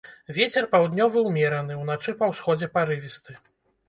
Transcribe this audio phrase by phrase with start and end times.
[0.35, 3.37] Вецер паўднёвы ўмераны, уначы па ўсходзе парывісты.